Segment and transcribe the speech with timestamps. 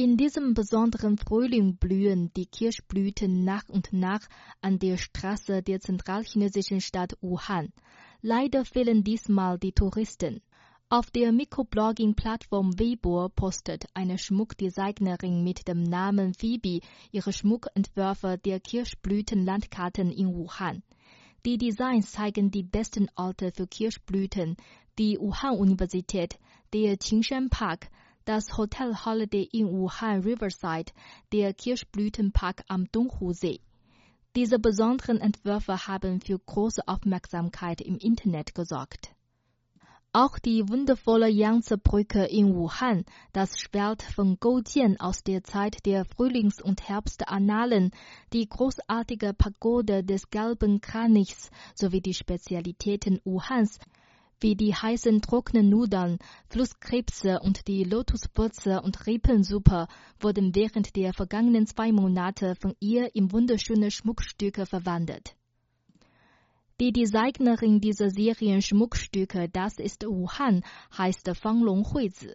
[0.00, 4.20] In diesem besonderen Frühling blühen die Kirschblüten nach und nach
[4.60, 7.72] an der Straße der zentralchinesischen Stadt Wuhan.
[8.22, 10.40] Leider fehlen diesmal die Touristen.
[10.88, 16.78] Auf der Mikroblogging-Plattform Weibo postet eine Schmuckdesignerin mit dem Namen Phoebe
[17.10, 20.84] ihre Schmuckentwürfe der Kirschblütenlandkarten in Wuhan.
[21.44, 24.58] Die Designs zeigen die besten Orte für Kirschblüten,
[24.96, 26.38] die Wuhan-Universität,
[26.72, 27.90] der Qingshan Park,
[28.28, 30.92] das Hotel Holiday in Wuhan Riverside,
[31.32, 33.60] der Kirschblütenpark am Donghu-See.
[34.36, 39.14] Diese besonderen Entwürfe haben für große Aufmerksamkeit im Internet gesorgt.
[40.12, 46.60] Auch die wundervolle Yangtze-Brücke in Wuhan, das Schwert von Goujian aus der Zeit der Frühlings-
[46.60, 47.92] und Herbstannalen,
[48.34, 53.78] die großartige Pagode des gelben Kranichs sowie die Spezialitäten Wuhans
[54.40, 59.88] wie die heißen trockenen Nudeln, Flusskrebse und die Lotuswurzel und Rippensuppe
[60.20, 65.34] wurden während der vergangenen zwei Monate von ihr in wunderschöne Schmuckstücke verwandelt.
[66.80, 70.62] Die Designerin dieser Serien Schmuckstücke, das ist Wuhan,
[70.96, 72.34] heißt Fang Long Huizi.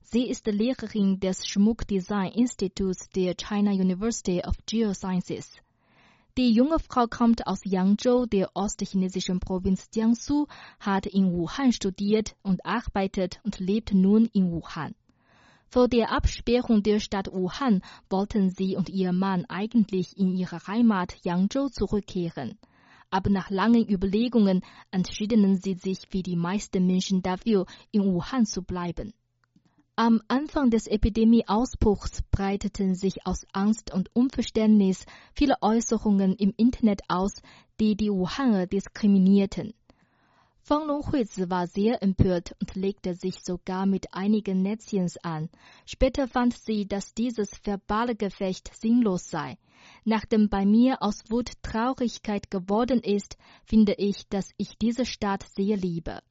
[0.00, 5.61] Sie ist Lehrerin des Schmuckdesign-Instituts der China University of Geosciences.
[6.38, 10.46] Die junge Frau kommt aus Yangzhou, der ostchinesischen Provinz Jiangsu,
[10.80, 14.94] hat in Wuhan studiert und arbeitet und lebt nun in Wuhan.
[15.68, 21.14] Vor der Absperrung der Stadt Wuhan wollten sie und ihr Mann eigentlich in ihre Heimat
[21.22, 22.58] Yangzhou zurückkehren.
[23.10, 28.62] Aber nach langen Überlegungen entschieden sie sich wie die meisten Menschen dafür, in Wuhan zu
[28.62, 29.12] bleiben.
[29.94, 37.42] Am Anfang des Epidemieausbruchs breiteten sich aus Angst und Unverständnis viele Äußerungen im Internet aus,
[37.78, 39.74] die die Wuhaner diskriminierten.
[40.62, 45.50] Fang Longhuizi war sehr empört und legte sich sogar mit einigen Netzchens an.
[45.84, 49.58] Später fand sie, dass dieses verbale Gefecht sinnlos sei.
[50.06, 55.76] Nachdem bei mir aus Wut Traurigkeit geworden ist, finde ich, dass ich diese Stadt sehr
[55.76, 56.22] liebe.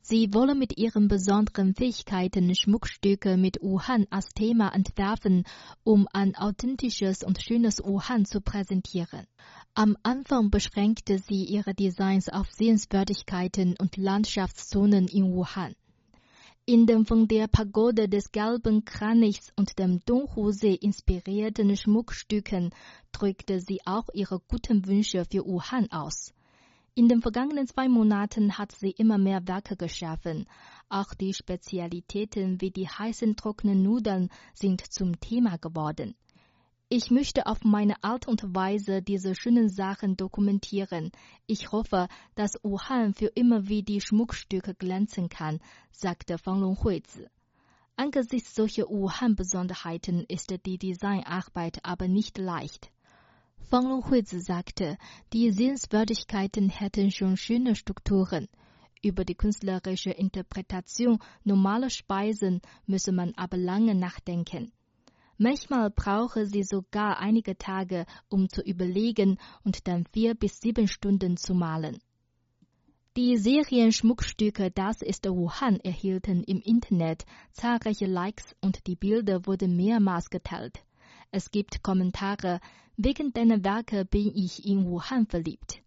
[0.00, 5.44] Sie wollen mit ihren besonderen Fähigkeiten Schmuckstücke mit Wuhan als Thema entwerfen,
[5.84, 9.26] um ein authentisches und schönes Wuhan zu präsentieren.
[9.74, 15.74] Am Anfang beschränkte sie ihre Designs auf Sehenswürdigkeiten und Landschaftszonen in Wuhan.
[16.64, 22.74] In den von der Pagode des gelben Kranichs und dem Donghu-See inspirierten Schmuckstücken
[23.10, 26.34] drückte sie auch ihre guten Wünsche für Wuhan aus.
[26.98, 30.48] In den vergangenen zwei Monaten hat sie immer mehr Werke geschaffen.
[30.88, 36.16] Auch die Spezialitäten wie die heißen trockenen Nudeln sind zum Thema geworden.
[36.88, 41.12] Ich möchte auf meine Art und Weise diese schönen Sachen dokumentieren.
[41.46, 45.60] Ich hoffe, dass Wuhan für immer wie die Schmuckstücke glänzen kann,
[45.92, 47.28] sagte Fang Longhuizi.
[47.94, 52.90] Angesichts solcher Wuhan-Besonderheiten ist die Designarbeit aber nicht leicht.
[53.70, 54.96] Fang Longhuizi sagte,
[55.34, 58.48] die Sehenswürdigkeiten hätten schon schöne Strukturen.
[59.02, 64.72] Über die künstlerische Interpretation normaler Speisen müsse man aber lange nachdenken.
[65.36, 71.36] Manchmal brauche sie sogar einige Tage, um zu überlegen und dann vier bis sieben Stunden
[71.36, 71.98] zu malen.
[73.18, 80.30] Die Serienschmuckstücke Das ist Wuhan erhielten im Internet zahlreiche Likes und die Bilder wurden mehrmals
[80.30, 80.82] geteilt.
[81.30, 82.60] Es gibt Kommentare,
[82.96, 85.82] wegen deiner Werke bin ich in Wuhan verliebt.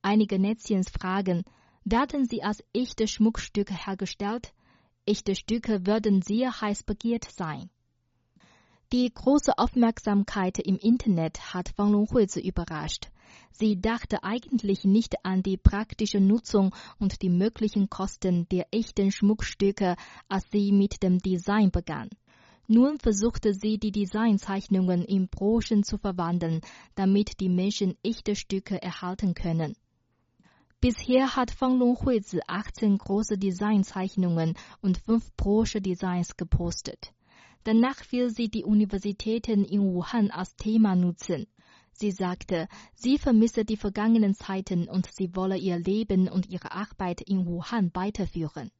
[0.00, 1.44] Einige Netzchens fragen,
[1.84, 4.54] werden sie als echte Schmuckstücke hergestellt?
[5.04, 7.68] Echte Stücke würden sehr heiß begehrt sein.
[8.90, 13.10] Die große Aufmerksamkeit im Internet hat Fang Longhuizi überrascht.
[13.50, 19.96] Sie dachte eigentlich nicht an die praktische Nutzung und die möglichen Kosten der echten Schmuckstücke,
[20.28, 22.08] als sie mit dem Design begann.
[22.70, 26.60] Nun versuchte sie, die Designzeichnungen in Broschen zu verwandeln,
[26.94, 29.74] damit die Menschen echte Stücke erhalten können.
[30.78, 34.52] Bisher hat Fang Longhuizi 18 große Designzeichnungen
[34.82, 37.14] und 5 Brosche-Designs gepostet.
[37.64, 41.46] Danach will sie die Universitäten in Wuhan als Thema nutzen.
[41.92, 47.22] Sie sagte, sie vermisse die vergangenen Zeiten und sie wolle ihr Leben und ihre Arbeit
[47.22, 48.70] in Wuhan weiterführen.